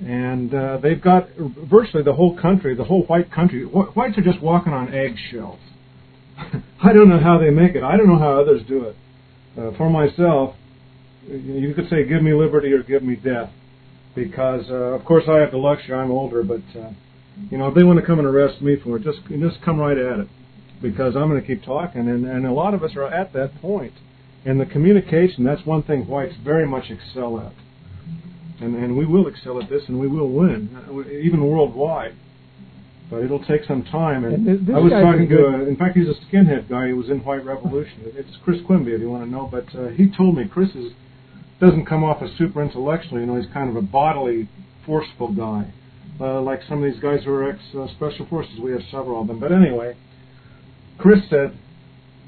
And 0.01 0.53
uh, 0.53 0.77
they've 0.77 1.01
got 1.01 1.29
virtually 1.37 2.03
the 2.03 2.13
whole 2.13 2.39
country, 2.39 2.75
the 2.75 2.85
whole 2.85 3.03
white 3.03 3.31
country. 3.31 3.65
Wh- 3.65 3.95
Whites 3.97 4.17
are 4.17 4.23
just 4.23 4.41
walking 4.41 4.73
on 4.73 4.93
eggshells. 4.93 5.59
I 6.81 6.93
don't 6.93 7.09
know 7.09 7.19
how 7.19 7.37
they 7.37 7.49
make 7.49 7.75
it. 7.75 7.83
I 7.83 7.97
don't 7.97 8.07
know 8.07 8.19
how 8.19 8.39
others 8.39 8.61
do 8.67 8.85
it. 8.85 8.95
Uh, 9.57 9.71
for 9.77 9.89
myself, 9.89 10.55
you 11.27 11.73
could 11.75 11.89
say, 11.89 12.05
give 12.05 12.23
me 12.23 12.33
liberty 12.33 12.71
or 12.71 12.83
give 12.83 13.03
me 13.03 13.15
death. 13.15 13.49
Because, 14.15 14.65
uh, 14.69 14.95
of 14.95 15.05
course, 15.05 15.25
I 15.29 15.37
have 15.39 15.51
the 15.51 15.57
luxury. 15.57 15.95
I'm 15.95 16.11
older, 16.11 16.43
but, 16.43 16.61
uh, 16.75 16.91
you 17.51 17.57
know, 17.57 17.67
if 17.67 17.75
they 17.75 17.83
want 17.83 17.99
to 17.99 18.05
come 18.05 18.19
and 18.19 18.27
arrest 18.27 18.61
me 18.61 18.77
for 18.81 18.97
it, 18.97 19.03
just, 19.03 19.19
just 19.27 19.61
come 19.63 19.79
right 19.79 19.97
at 19.97 20.19
it. 20.19 20.27
Because 20.81 21.15
I'm 21.15 21.29
going 21.29 21.41
to 21.41 21.45
keep 21.45 21.63
talking. 21.63 22.07
And, 22.07 22.25
and 22.25 22.45
a 22.45 22.53
lot 22.53 22.73
of 22.73 22.83
us 22.83 22.91
are 22.95 23.07
at 23.07 23.33
that 23.33 23.61
point. 23.61 23.93
And 24.45 24.59
the 24.59 24.65
communication, 24.65 25.43
that's 25.43 25.65
one 25.65 25.83
thing 25.83 26.07
whites 26.07 26.35
very 26.43 26.65
much 26.65 26.85
excel 26.89 27.39
at. 27.39 27.53
And, 28.61 28.75
and 28.75 28.97
we 28.97 29.05
will 29.05 29.27
excel 29.27 29.61
at 29.61 29.69
this, 29.69 29.83
and 29.87 29.99
we 29.99 30.07
will 30.07 30.29
win, 30.29 30.75
uh, 30.75 31.09
even 31.09 31.45
worldwide. 31.45 32.15
But 33.09 33.23
it'll 33.23 33.43
take 33.43 33.63
some 33.67 33.83
time. 33.83 34.23
And, 34.23 34.47
And 34.47 34.67
this 34.67 34.75
I 34.75 34.79
was 34.79 34.91
talking 34.91 35.27
to, 35.29 35.45
a, 35.45 35.67
in 35.67 35.75
fact, 35.77 35.97
he's 35.97 36.07
a 36.07 36.13
skinhead 36.25 36.69
guy 36.69 36.89
who 36.89 36.95
was 36.95 37.09
in 37.09 37.19
White 37.23 37.43
Revolution. 37.43 38.03
It's 38.05 38.37
Chris 38.43 38.59
Quimby, 38.67 38.91
if 38.91 39.01
you 39.01 39.09
want 39.09 39.23
to 39.23 39.29
know. 39.29 39.49
But 39.51 39.65
uh, 39.75 39.89
he 39.89 40.11
told 40.15 40.37
me 40.37 40.45
Chris 40.47 40.69
is, 40.75 40.93
doesn't 41.59 41.87
come 41.87 42.03
off 42.03 42.21
as 42.21 42.29
super 42.37 42.61
intellectual. 42.61 43.19
You 43.19 43.25
know, 43.25 43.35
he's 43.35 43.51
kind 43.51 43.69
of 43.69 43.75
a 43.75 43.81
bodily, 43.81 44.47
forceful 44.85 45.33
guy, 45.33 45.73
uh, 46.21 46.41
like 46.41 46.61
some 46.69 46.83
of 46.83 46.91
these 46.91 47.01
guys 47.01 47.21
who 47.25 47.31
are 47.31 47.49
ex 47.49 47.59
uh, 47.75 47.87
special 47.95 48.27
forces. 48.27 48.59
We 48.61 48.71
have 48.73 48.83
several 48.91 49.21
of 49.21 49.27
them. 49.27 49.39
But 49.39 49.51
anyway, 49.51 49.97
Chris 50.99 51.19
said 51.31 51.57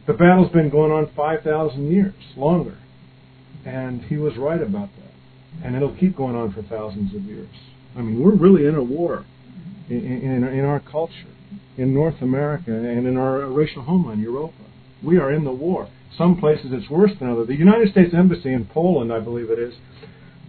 the 0.08 0.14
battle's 0.14 0.52
been 0.52 0.72
going 0.72 0.92
on 0.92 1.12
5,000 1.16 1.92
years, 1.92 2.16
longer. 2.36 2.78
And 3.66 4.02
he 4.06 4.18
was 4.18 4.36
right 4.38 4.62
about 4.62 4.90
that. 4.98 5.64
And 5.64 5.76
it'll 5.76 5.96
keep 5.96 6.18
going 6.18 6.36
on 6.36 6.54
for 6.54 6.64
thousands 6.64 7.14
of 7.14 7.22
years. 7.24 7.50
I 7.96 8.02
mean, 8.02 8.24
we're 8.24 8.36
really 8.36 8.66
in 8.66 8.76
a 8.76 8.84
war 8.84 9.26
in, 9.92 10.44
in, 10.44 10.44
in 10.44 10.66
our 10.66 10.80
culture, 10.80 11.28
in 11.78 11.94
North 11.94 12.22
America, 12.22 12.72
and 12.72 13.08
in 13.08 13.18
our 13.18 13.46
racial 13.48 13.84
homeland, 13.84 14.22
Europa. 14.22 14.54
We 15.04 15.18
are 15.18 15.32
in 15.32 15.44
the 15.44 15.52
war. 15.52 15.90
Some 16.18 16.40
places 16.40 16.68
it's 16.72 16.90
worse 16.90 17.12
than 17.20 17.30
others. 17.30 17.48
The 17.48 17.56
United 17.56 17.92
States 17.92 18.14
Embassy 18.14 18.54
in 18.54 18.66
Poland, 18.66 19.12
I 19.12 19.20
believe 19.20 19.50
it 19.50 19.60
is, 19.60 19.76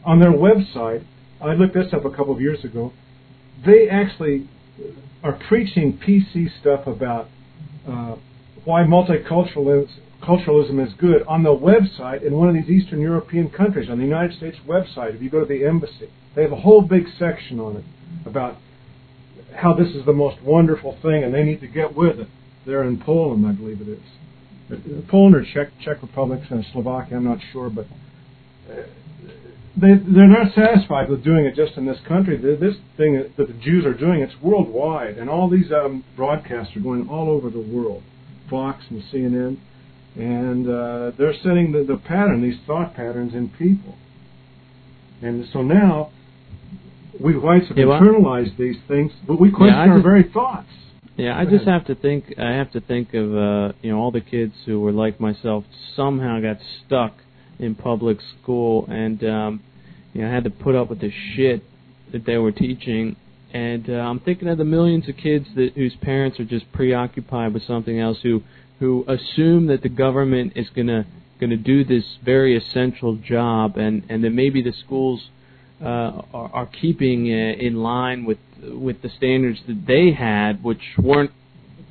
on 0.05 0.21
their 0.21 0.33
website, 0.33 1.05
I 1.41 1.55
looked 1.55 1.75
this 1.75 1.93
up 1.93 2.05
a 2.05 2.11
couple 2.11 2.35
of 2.35 2.41
years 2.41 2.65
ago, 2.65 2.93
they 3.65 3.89
actually 3.89 4.49
are 5.23 5.39
preaching 5.49 5.99
PC 5.99 6.49
stuff 6.61 6.87
about 6.87 7.29
uh, 7.87 8.17
why 8.65 8.83
multiculturalism 8.83 9.89
culturalism 10.23 10.85
is 10.87 10.93
good 10.95 11.25
on 11.27 11.43
the 11.43 11.51
website 11.51 12.25
in 12.25 12.37
one 12.37 12.49
of 12.49 12.55
these 12.55 12.71
Eastern 12.71 13.01
European 13.01 13.51
countries, 13.51 13.91
on 13.91 13.99
the 13.99 14.05
United 14.05 14.37
States 14.37 14.57
website. 14.69 15.17
If 15.17 15.21
you 15.21 15.29
go 15.29 15.41
to 15.41 15.47
the 15.47 15.65
embassy, 15.67 16.11
they 16.37 16.43
have 16.43 16.53
a 16.53 16.61
whole 16.61 16.81
big 16.81 17.07
section 17.19 17.59
on 17.59 17.79
it 17.79 17.85
about 18.25 18.57
how 19.55 19.75
this 19.75 19.89
is 19.89 20.05
the 20.05 20.13
most 20.13 20.43
wonderful 20.43 20.97
thing, 21.03 21.25
and 21.25 21.33
they 21.33 21.43
need 21.43 21.61
to 21.61 21.67
get 21.69 21.95
with 21.95 22.19
it. 22.19 22.29
They're 22.67 22.85
in 22.85 23.01
Poland, 23.01 23.47
I 23.47 23.53
believe 23.53 23.81
it 23.81 23.89
is. 23.89 25.09
Poland 25.09 25.35
or 25.35 25.45
Czech, 25.45 25.69
Czech 25.81 26.01
Republic, 26.03 26.41
and 26.51 26.65
Slovakia, 26.73 27.17
I'm 27.17 27.25
not 27.25 27.39
sure, 27.53 27.69
but 27.69 27.87
uh, 28.71 28.83
they 29.77 29.95
they're 29.95 30.29
not 30.29 30.55
satisfied 30.55 31.09
with 31.09 31.25
doing 31.25 31.45
it 31.45 31.55
just 31.55 31.77
in 31.77 31.87
this 31.87 31.99
country. 32.07 32.37
This 32.37 32.77
thing 32.97 33.25
that 33.37 33.37
the 33.37 33.53
Jews 33.55 33.85
are 33.85 33.95
doing, 33.95 34.21
it's 34.21 34.41
worldwide, 34.43 35.19
and 35.19 35.29
all 35.29 35.49
these 35.49 35.71
um, 35.73 36.05
broadcasts 36.17 36.77
are 36.77 36.81
going 36.81 37.09
all 37.09 37.31
over 37.31 37.51
the 37.51 37.61
world, 37.61 38.03
Fox 38.49 38.85
and 38.91 39.03
CNN, 39.13 39.59
and 40.17 40.69
uh, 40.69 41.13
they're 41.19 41.35
setting 41.43 41.73
the, 41.73 41.85
the 41.85 41.97
pattern, 41.97 42.43
these 42.43 42.61
thought 42.67 42.95
patterns 42.95 43.35
in 43.35 43.49
people. 43.49 43.97
And 45.23 45.47
so 45.53 45.63
now, 45.63 46.11
we 47.21 47.37
whites 47.37 47.69
have 47.69 47.79
Yeah, 47.79 47.87
well- 47.87 48.01
internalized 48.01 48.57
these 48.57 48.77
things, 48.89 49.13
but 49.27 49.39
we 49.41 49.51
question 49.51 49.75
I 49.75 49.89
our 49.89 49.97
just- 49.97 50.05
very 50.05 50.23
thoughts. 50.25 50.69
Yeah, 51.17 51.39
I 51.39 51.45
just 51.45 51.67
have 51.67 51.85
to 51.87 51.95
think. 51.95 52.35
I 52.39 52.53
have 52.53 52.71
to 52.73 52.81
think 52.81 53.13
of 53.13 53.37
uh, 53.37 53.73
you 53.83 53.91
know 53.93 53.99
all 53.99 54.11
the 54.11 54.23
kids 54.23 54.55
who 54.65 54.81
were 54.81 54.93
like 54.93 55.21
myself 55.21 55.65
somehow 55.95 56.41
got 56.41 56.57
stuck 56.87 57.13
in 57.59 57.75
public 57.75 58.17
school 58.41 58.87
and 58.89 59.23
um, 59.23 59.61
you 60.15 60.23
know 60.23 60.31
had 60.31 60.45
to 60.45 60.51
put 60.51 60.75
up 60.75 60.89
with 60.89 61.01
the 61.01 61.11
shit 61.35 61.63
that 62.13 62.25
they 62.25 62.39
were 62.39 62.51
teaching. 62.53 63.17
And 63.53 63.91
uh, 63.91 63.93
I'm 63.93 64.21
thinking 64.21 64.49
of 64.49 64.57
the 64.57 64.65
millions 64.65 65.07
of 65.07 65.19
kids 65.19 65.47
that 65.55 65.73
whose 65.75 65.95
parents 65.97 66.41
are 66.41 66.47
just 66.47 66.73
preoccupied 66.73 67.53
with 67.53 67.65
something 67.65 68.01
else, 68.01 68.19
who 68.23 68.43
who 68.81 69.05
assume 69.07 69.67
that 69.67 69.83
the 69.83 69.91
government 69.91 70.55
is 70.57 70.71
gonna 70.71 71.05
gonna 71.39 71.59
do 71.59 71.85
this 71.85 72.05
very 72.25 72.57
essential 72.57 73.17
job, 73.17 73.77
and 73.77 74.03
and 74.09 74.25
that 74.25 74.31
maybe 74.31 74.63
the 74.63 74.73
schools 74.73 75.29
are, 75.87 76.51
are 76.53 76.67
keeping 76.67 77.27
uh, 77.27 77.35
in 77.67 77.77
line 77.83 78.25
with 78.25 78.39
with 78.63 79.03
the 79.03 79.09
standards 79.09 79.61
that 79.67 79.87
they 79.87 80.13
had, 80.13 80.63
which 80.63 80.83
weren't 80.99 81.33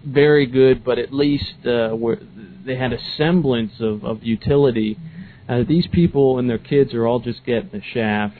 very 0.06 0.46
good, 0.46 0.84
but 0.84 0.98
at 0.98 1.14
least 1.14 1.66
uh, 1.66 1.96
were 1.96 2.18
they 2.66 2.76
had 2.76 2.94
a 2.94 3.00
semblance 3.18 3.74
of, 3.80 4.04
of 4.04 4.24
utility. 4.24 4.98
Uh, 5.50 5.64
these 5.68 5.88
people 5.88 6.40
and 6.40 6.50
their 6.50 6.58
kids 6.58 6.94
are 6.94 7.06
all 7.06 7.20
just 7.20 7.44
getting 7.46 7.70
the 7.72 7.82
shaft, 7.94 8.40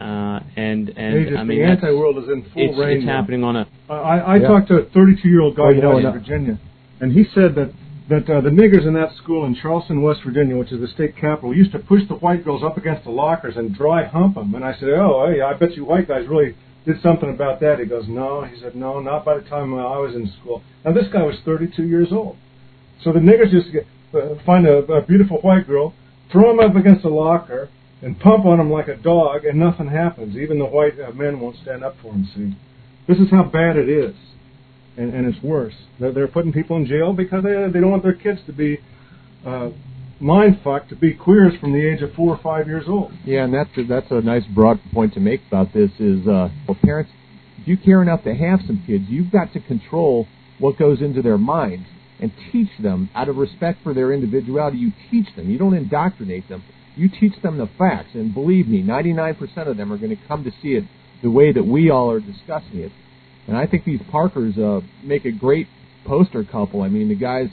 uh, 0.00 0.40
and 0.56 0.88
and 0.90 1.26
just- 1.26 1.38
I 1.38 1.44
mean 1.44 1.58
the 1.58 1.64
anti-world 1.64 2.18
is 2.18 2.28
in 2.30 2.42
full 2.52 2.70
it's, 2.70 2.78
reign 2.78 2.98
it's 2.98 3.06
now. 3.06 3.16
happening 3.20 3.42
on 3.44 3.56
a 3.56 3.66
I, 3.88 3.94
I 4.18 4.36
Yeah. 4.36 4.48
talked 4.48 4.68
to 4.68 4.74
a 4.76 4.84
32-year-old 4.84 5.56
guy 5.56 5.62
Well, 5.62 5.72
you 5.72 5.78
in 5.78 5.82
know, 5.84 5.94
West 5.96 6.06
uh, 6.06 6.12
Virginia, 6.12 6.58
and 7.00 7.12
he 7.12 7.24
said 7.34 7.54
that 7.56 7.72
that 8.10 8.28
uh, 8.28 8.40
the 8.40 8.50
niggers 8.50 8.86
in 8.86 8.94
that 8.94 9.14
school 9.22 9.46
in 9.46 9.54
Charleston, 9.54 10.02
West 10.02 10.20
Virginia, 10.26 10.56
which 10.56 10.72
is 10.72 10.80
the 10.80 10.88
state 10.88 11.16
capital, 11.16 11.54
used 11.54 11.70
to 11.70 11.78
push 11.78 12.02
the 12.08 12.16
white 12.16 12.44
girls 12.44 12.64
up 12.64 12.76
against 12.76 13.04
the 13.04 13.10
lockers 13.10 13.56
and 13.56 13.74
dry 13.74 14.04
hump 14.04 14.34
them. 14.34 14.52
And 14.56 14.64
I 14.64 14.74
said, 14.74 14.88
"Oh, 14.90 15.30
hey, 15.30 15.40
I 15.40 15.54
bet 15.54 15.76
you 15.76 15.84
white 15.84 16.08
guys 16.08 16.26
really 16.26 16.56
did 16.84 17.00
something 17.02 17.30
about 17.30 17.60
that." 17.60 17.78
He 17.78 17.86
goes, 17.86 18.08
"No," 18.08 18.42
he 18.42 18.60
said, 18.60 18.74
"No, 18.74 18.98
not 18.98 19.24
by 19.24 19.38
the 19.38 19.48
time 19.48 19.72
I 19.74 19.98
was 19.98 20.16
in 20.16 20.28
school." 20.40 20.62
Now 20.84 20.92
this 20.92 21.06
guy 21.12 21.22
was 21.22 21.36
32 21.44 21.84
years 21.84 22.08
old, 22.10 22.36
so 23.04 23.12
the 23.12 23.20
niggers 23.20 23.52
just 23.52 23.70
get, 23.70 23.86
uh, 24.12 24.34
find 24.44 24.66
a, 24.66 24.78
a 24.92 25.02
beautiful 25.02 25.38
white 25.38 25.68
girl, 25.68 25.94
throw 26.32 26.50
him 26.50 26.58
up 26.58 26.74
against 26.74 27.04
a 27.04 27.08
locker, 27.08 27.68
and 28.02 28.18
pump 28.18 28.44
on 28.44 28.58
him 28.58 28.72
like 28.72 28.88
a 28.88 28.96
dog, 28.96 29.44
and 29.44 29.56
nothing 29.56 29.86
happens. 29.86 30.36
Even 30.36 30.58
the 30.58 30.66
white 30.66 30.98
uh, 30.98 31.12
men 31.12 31.38
won't 31.38 31.56
stand 31.62 31.84
up 31.84 31.94
for 32.02 32.12
him. 32.12 32.28
See, 32.34 32.56
this 33.06 33.18
is 33.18 33.30
how 33.30 33.44
bad 33.44 33.76
it 33.76 33.88
is, 33.88 34.16
and, 35.00 35.14
and 35.14 35.34
it's 35.34 35.42
worse. 35.42 35.74
They're, 35.98 36.12
they're 36.12 36.28
putting 36.28 36.52
people 36.52 36.76
in 36.76 36.86
jail 36.86 37.12
because 37.12 37.42
they 37.42 37.54
they 37.72 37.80
don't 37.80 37.90
want 37.90 38.02
their 38.02 38.14
kids 38.14 38.40
to 38.46 38.52
be 38.52 38.78
uh, 39.46 39.70
mind 40.20 40.60
fucked 40.62 40.90
to 40.90 40.96
be 40.96 41.14
queers 41.14 41.54
from 41.58 41.72
the 41.72 41.80
age 41.80 42.02
of 42.02 42.12
four 42.14 42.34
or 42.34 42.40
five 42.42 42.66
years 42.66 42.84
old. 42.86 43.12
Yeah, 43.24 43.44
and 43.44 43.54
that's 43.54 43.70
a, 43.78 43.84
that's 43.84 44.10
a 44.10 44.20
nice 44.20 44.44
broad 44.54 44.78
point 44.92 45.14
to 45.14 45.20
make 45.20 45.40
about 45.48 45.72
this. 45.72 45.90
Is 45.98 46.26
uh, 46.26 46.50
well, 46.68 46.76
parents, 46.82 47.10
if 47.58 47.66
you 47.66 47.78
care 47.78 48.02
enough 48.02 48.22
to 48.24 48.34
have 48.34 48.60
some 48.66 48.84
kids, 48.86 49.04
you've 49.08 49.32
got 49.32 49.52
to 49.54 49.60
control 49.60 50.26
what 50.58 50.78
goes 50.78 51.00
into 51.00 51.22
their 51.22 51.38
minds 51.38 51.86
and 52.20 52.30
teach 52.52 52.68
them 52.82 53.08
out 53.14 53.30
of 53.30 53.36
respect 53.36 53.78
for 53.82 53.94
their 53.94 54.12
individuality. 54.12 54.76
You 54.76 54.92
teach 55.10 55.34
them. 55.34 55.48
You 55.48 55.56
don't 55.56 55.74
indoctrinate 55.74 56.48
them. 56.50 56.62
You 56.94 57.08
teach 57.08 57.40
them 57.42 57.56
the 57.56 57.70
facts, 57.78 58.10
and 58.12 58.34
believe 58.34 58.68
me, 58.68 58.82
99% 58.82 59.66
of 59.66 59.76
them 59.78 59.90
are 59.90 59.96
going 59.96 60.14
to 60.14 60.22
come 60.28 60.44
to 60.44 60.50
see 60.60 60.74
it 60.74 60.84
the 61.22 61.30
way 61.30 61.52
that 61.52 61.62
we 61.62 61.88
all 61.88 62.10
are 62.10 62.20
discussing 62.20 62.80
it. 62.80 62.92
And 63.50 63.58
I 63.58 63.66
think 63.66 63.84
these 63.84 64.00
Parkers 64.12 64.56
uh, 64.56 64.80
make 65.02 65.24
a 65.24 65.32
great 65.32 65.66
poster 66.06 66.44
couple. 66.44 66.82
I 66.82 66.88
mean, 66.88 67.08
the 67.08 67.16
guy's 67.16 67.48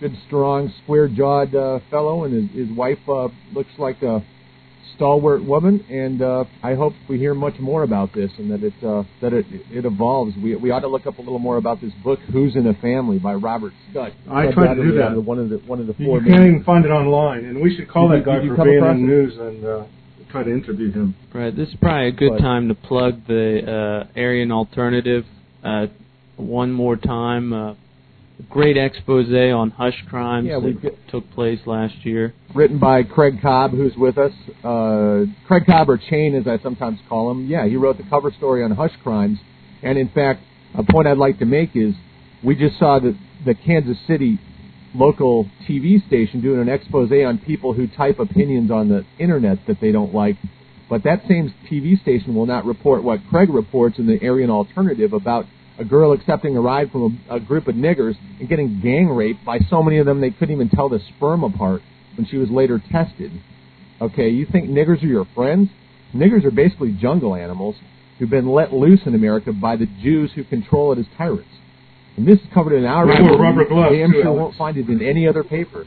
good, 0.00 0.12
strong, 0.26 0.72
square-jawed 0.82 1.54
uh, 1.54 1.78
fellow, 1.88 2.24
and 2.24 2.50
his, 2.50 2.66
his 2.68 2.76
wife 2.76 2.98
uh, 3.08 3.28
looks 3.54 3.70
like 3.78 4.02
a 4.02 4.24
stalwart 4.96 5.44
woman, 5.44 5.84
and 5.88 6.20
uh, 6.20 6.44
I 6.64 6.74
hope 6.74 6.94
we 7.08 7.18
hear 7.18 7.32
much 7.32 7.54
more 7.60 7.84
about 7.84 8.12
this 8.12 8.30
and 8.38 8.50
that 8.50 8.62
it 8.64 8.72
uh, 8.84 9.04
that 9.22 9.32
it 9.32 9.46
it 9.70 9.84
evolves. 9.84 10.34
We 10.42 10.56
we 10.56 10.70
ought 10.72 10.80
to 10.80 10.88
look 10.88 11.06
up 11.06 11.18
a 11.18 11.22
little 11.22 11.38
more 11.38 11.58
about 11.58 11.80
this 11.80 11.92
book, 12.02 12.18
Who's 12.32 12.56
in 12.56 12.66
a 12.66 12.74
Family, 12.74 13.18
by 13.18 13.34
Robert 13.34 13.72
Scott. 13.90 14.12
I 14.30 14.50
tried 14.52 14.74
to 14.74 14.82
do 14.82 14.94
that. 14.98 15.22
One 15.22 15.38
of 15.38 15.48
the 15.50 15.58
one 15.58 15.80
of 15.80 15.86
the 15.86 15.94
four. 15.94 16.20
You 16.22 16.26
can't 16.32 16.46
even 16.46 16.64
find 16.64 16.84
it 16.84 16.88
online, 16.90 17.44
and 17.44 17.60
we 17.62 17.76
should 17.76 17.88
call 17.88 18.08
Did 18.08 18.24
that 18.24 18.42
you- 18.42 18.48
guy 18.48 18.48
for 18.48 18.56
come 18.56 18.66
being 18.66 18.78
across 18.78 18.96
in 18.96 19.04
it? 19.04 19.06
news 19.06 19.32
and 19.38 19.64
uh, 19.64 19.84
try 20.30 20.42
to 20.42 20.50
interview 20.50 20.90
him. 20.92 21.14
Right. 21.32 21.54
This 21.54 21.68
is 21.68 21.76
probably 21.80 22.08
a 22.08 22.12
good 22.12 22.30
But- 22.32 22.40
time 22.40 22.68
to 22.68 22.74
plug 22.74 23.26
the 23.28 24.06
uh, 24.16 24.18
Aryan 24.18 24.50
Alternative 24.50 25.24
uh, 25.66 25.86
one 26.36 26.72
more 26.72 26.96
time. 26.96 27.52
Uh, 27.52 27.74
great 28.50 28.76
expose 28.76 29.26
on 29.32 29.70
hush 29.70 30.04
crimes 30.08 30.46
Yeah, 30.48 30.60
that 30.60 30.82
get- 30.82 31.08
took 31.08 31.30
place 31.32 31.60
last 31.66 32.04
year. 32.04 32.34
written 32.54 32.78
by 32.78 33.02
Craig 33.02 33.40
Cobb, 33.42 33.70
who's 33.72 33.96
with 33.96 34.18
us. 34.18 34.32
Uh, 34.62 35.24
Craig 35.46 35.64
Cobb, 35.66 35.88
or 35.90 35.96
Chain, 35.96 36.34
as 36.34 36.46
I 36.46 36.58
sometimes 36.62 36.98
call 37.08 37.30
him. 37.30 37.46
Yeah, 37.46 37.66
he 37.66 37.76
wrote 37.76 37.96
the 37.96 38.04
cover 38.04 38.30
story 38.30 38.62
on 38.62 38.70
hush 38.72 38.94
crimes. 39.02 39.38
And 39.82 39.98
in 39.98 40.08
fact, 40.08 40.40
a 40.74 40.82
point 40.82 41.06
I'd 41.06 41.18
like 41.18 41.38
to 41.38 41.46
make 41.46 41.70
is 41.74 41.94
we 42.44 42.54
just 42.54 42.78
saw 42.78 42.98
the, 42.98 43.16
the 43.44 43.54
Kansas 43.54 43.96
City 44.06 44.38
local 44.94 45.46
TV 45.68 46.06
station 46.06 46.40
doing 46.40 46.60
an 46.60 46.68
expose 46.68 47.10
on 47.12 47.38
people 47.38 47.74
who 47.74 47.86
type 47.86 48.18
opinions 48.18 48.70
on 48.70 48.88
the 48.88 49.04
internet 49.18 49.58
that 49.66 49.78
they 49.80 49.92
don't 49.92 50.14
like. 50.14 50.36
But 50.88 51.02
that 51.04 51.22
same 51.28 51.52
TV 51.70 52.00
station 52.00 52.34
will 52.34 52.46
not 52.46 52.64
report 52.64 53.02
what 53.02 53.20
Craig 53.28 53.48
reports 53.50 53.98
in 53.98 54.06
the 54.06 54.18
Aryan 54.26 54.50
Alternative 54.50 55.12
about 55.12 55.46
a 55.78 55.84
girl 55.84 56.12
accepting 56.12 56.56
a 56.56 56.60
ride 56.60 56.90
from 56.90 57.20
a, 57.28 57.36
a 57.36 57.40
group 57.40 57.68
of 57.68 57.74
niggers 57.74 58.16
and 58.40 58.48
getting 58.48 58.80
gang 58.80 59.08
raped 59.08 59.44
by 59.44 59.58
so 59.70 59.82
many 59.82 59.98
of 59.98 60.06
them 60.06 60.20
they 60.20 60.30
couldn't 60.30 60.54
even 60.54 60.68
tell 60.68 60.88
the 60.88 61.00
sperm 61.16 61.44
apart 61.44 61.82
when 62.16 62.26
she 62.26 62.36
was 62.36 62.50
later 62.50 62.82
tested. 62.90 63.30
Okay, 64.00 64.28
you 64.28 64.46
think 64.50 64.68
niggers 64.68 65.02
are 65.02 65.06
your 65.06 65.26
friends? 65.34 65.68
Niggers 66.14 66.44
are 66.44 66.50
basically 66.50 66.92
jungle 66.92 67.34
animals 67.34 67.76
who've 68.18 68.30
been 68.30 68.48
let 68.48 68.72
loose 68.72 69.00
in 69.06 69.14
America 69.14 69.52
by 69.52 69.76
the 69.76 69.86
Jews 70.02 70.30
who 70.34 70.44
control 70.44 70.92
it 70.92 70.98
as 70.98 71.06
tyrants. 71.16 71.48
And 72.16 72.26
this 72.26 72.38
is 72.38 72.46
covered 72.54 72.74
in 72.74 72.84
our 72.84 73.06
wore 73.06 73.38
rubber 73.38 73.66
gloves, 73.66 73.94
Damn 73.94 74.12
sure 74.12 74.32
won't 74.32 74.56
find 74.56 74.76
it 74.76 74.88
in 74.88 75.02
any 75.02 75.28
other 75.28 75.44
paper. 75.44 75.84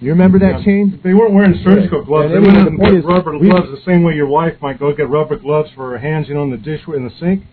You 0.00 0.10
remember 0.10 0.38
that 0.40 0.58
Yeah. 0.58 0.64
chain? 0.64 1.00
They 1.02 1.14
weren't 1.14 1.32
wearing 1.32 1.54
surgical 1.64 2.04
gloves. 2.04 2.32
And 2.32 2.34
They 2.34 2.46
went 2.46 2.58
out 2.58 2.76
the 2.76 2.84
and 2.84 2.96
is, 2.98 3.04
rubber 3.04 3.38
gloves 3.38 3.70
the 3.70 3.80
same 3.90 4.02
way 4.02 4.14
your 4.14 4.26
wife 4.26 4.60
might 4.60 4.78
go 4.78 4.92
get 4.92 5.08
rubber 5.08 5.36
gloves 5.36 5.70
for 5.70 5.90
her 5.90 5.98
hands, 5.98 6.28
you 6.28 6.34
know, 6.34 6.42
in 6.42 6.50
the 6.50 6.58
dish 6.58 6.82
in 6.88 7.04
the 7.04 7.14
sink. 7.18 7.44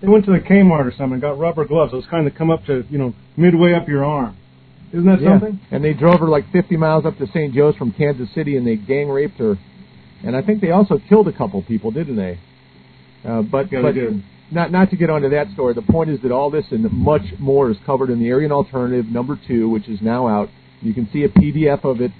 They 0.00 0.08
went 0.08 0.24
to 0.26 0.32
the 0.32 0.40
Kmart 0.40 0.86
or 0.86 0.90
something 0.92 1.14
and 1.14 1.22
got 1.22 1.38
rubber 1.38 1.64
gloves. 1.64 1.92
Those 1.92 2.06
kind 2.06 2.26
that 2.26 2.36
come 2.36 2.50
up 2.50 2.64
to 2.66 2.84
you 2.90 2.98
know 2.98 3.14
midway 3.36 3.72
up 3.72 3.88
your 3.88 4.04
arm. 4.04 4.36
Isn't 4.92 5.06
that 5.06 5.20
Yeah. 5.20 5.40
something? 5.40 5.60
And 5.70 5.82
they 5.82 5.94
drove 5.94 6.20
her 6.20 6.28
like 6.28 6.46
50 6.52 6.76
miles 6.76 7.04
up 7.04 7.18
to 7.18 7.26
St. 7.28 7.52
Joe's 7.52 7.76
from 7.76 7.92
Kansas 7.92 8.30
City, 8.30 8.56
and 8.56 8.66
they 8.66 8.76
gang 8.76 9.08
raped 9.08 9.38
her. 9.38 9.58
And 10.24 10.36
I 10.36 10.42
think 10.42 10.60
they 10.60 10.70
also 10.70 10.98
killed 11.08 11.28
a 11.28 11.32
couple 11.32 11.60
people, 11.62 11.90
didn't 11.90 12.16
they? 12.16 12.38
Uh, 13.24 13.42
but 13.42 13.70
Yeah, 13.72 13.82
but 13.82 13.94
they 13.94 14.22
not 14.50 14.70
not 14.70 14.90
to 14.90 14.96
get 14.96 15.10
onto 15.10 15.28
that 15.30 15.50
story. 15.50 15.74
The 15.74 15.82
point 15.82 16.10
is 16.10 16.20
that 16.20 16.30
all 16.30 16.50
this 16.50 16.70
and 16.70 16.90
much 16.92 17.38
more 17.38 17.70
is 17.70 17.76
covered 17.84 18.10
in 18.10 18.20
the 18.20 18.30
Aryan 18.32 18.52
Alternative 18.52 19.06
number 19.10 19.36
two, 19.46 19.68
which 19.68 19.88
is 19.88 20.00
now 20.00 20.28
out. 20.28 20.48
You 20.82 20.94
can 20.94 21.08
see 21.12 21.24
a 21.24 21.28
PDF 21.28 21.84
of 21.84 22.00
it 22.00 22.12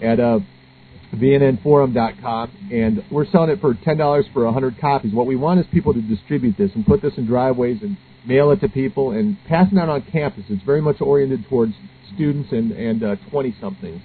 at 0.00 0.20
uh, 0.20 0.40
VNNforum.com, 1.14 2.68
and 2.72 3.04
we're 3.10 3.26
selling 3.26 3.50
it 3.50 3.60
for 3.60 3.74
ten 3.84 3.98
dollars 3.98 4.24
for 4.32 4.50
hundred 4.50 4.80
copies. 4.80 5.12
What 5.12 5.26
we 5.26 5.36
want 5.36 5.60
is 5.60 5.66
people 5.72 5.92
to 5.92 6.00
distribute 6.00 6.56
this 6.56 6.70
and 6.74 6.86
put 6.86 7.02
this 7.02 7.12
in 7.16 7.26
driveways 7.26 7.82
and 7.82 7.96
mail 8.26 8.50
it 8.50 8.60
to 8.60 8.68
people 8.68 9.10
and 9.10 9.36
pass 9.46 9.70
it 9.70 9.78
out 9.78 9.88
on 9.88 10.02
campus. 10.10 10.44
It's 10.48 10.62
very 10.64 10.80
much 10.80 11.00
oriented 11.00 11.46
towards 11.48 11.74
students 12.14 12.50
and 12.52 12.72
and 12.72 13.02
uh, 13.02 13.16
twenty 13.30 13.54
somethings. 13.60 14.00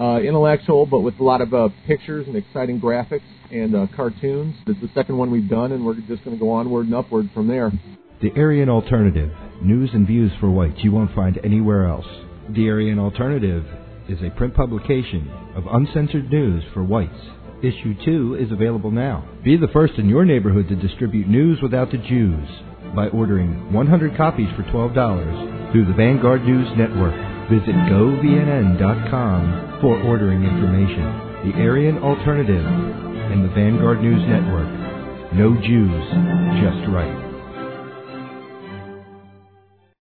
Uh, 0.00 0.20
intellectual, 0.20 0.86
but 0.86 1.00
with 1.00 1.18
a 1.18 1.22
lot 1.22 1.40
of 1.40 1.52
uh, 1.52 1.68
pictures 1.86 2.26
and 2.28 2.36
exciting 2.36 2.80
graphics 2.80 3.22
and 3.50 3.74
uh, 3.74 3.86
cartoons. 3.94 4.54
It's 4.66 4.80
the 4.80 4.88
second 4.94 5.18
one 5.18 5.32
we've 5.32 5.48
done, 5.48 5.72
and 5.72 5.84
we're 5.84 5.94
just 5.94 6.24
going 6.24 6.36
to 6.36 6.40
go 6.40 6.50
onward 6.50 6.86
and 6.86 6.94
upward 6.94 7.28
from 7.34 7.48
there. 7.48 7.72
The 8.22 8.30
Aryan 8.36 8.68
Alternative 8.68 9.32
News 9.60 9.90
and 9.92 10.06
Views 10.06 10.30
for 10.38 10.48
Whites 10.48 10.78
you 10.84 10.92
won't 10.92 11.14
find 11.14 11.40
anywhere 11.42 11.86
else. 11.86 12.06
The 12.50 12.68
Aryan 12.70 12.98
Alternative 12.98 13.64
is 14.10 14.18
a 14.22 14.36
print 14.36 14.54
publication 14.54 15.30
of 15.54 15.64
uncensored 15.70 16.30
news 16.30 16.64
for 16.74 16.82
whites. 16.82 17.14
Issue 17.62 17.94
2 18.04 18.38
is 18.40 18.50
available 18.50 18.90
now. 18.90 19.24
Be 19.44 19.56
the 19.56 19.68
first 19.68 19.94
in 19.98 20.08
your 20.08 20.24
neighborhood 20.24 20.68
to 20.68 20.76
distribute 20.76 21.28
news 21.28 21.58
without 21.62 21.92
the 21.92 21.98
Jews 21.98 22.48
by 22.96 23.08
ordering 23.08 23.72
100 23.72 24.16
copies 24.16 24.48
for 24.56 24.64
$12 24.64 25.70
through 25.70 25.86
the 25.86 25.94
Vanguard 25.94 26.44
News 26.44 26.66
Network. 26.76 27.14
Visit 27.50 27.74
govnn.com 27.86 29.78
for 29.80 30.02
ordering 30.02 30.42
information. 30.42 31.04
The 31.46 31.62
Aryan 31.62 31.98
Alternative 31.98 32.66
and 32.66 33.44
the 33.44 33.54
Vanguard 33.54 34.02
News 34.02 34.22
Network. 34.26 34.68
No 35.34 35.54
Jews, 35.54 36.04
just 36.58 36.88
right. 36.90 37.29